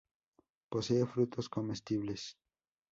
[0.71, 2.35] Posee frutos comestibles.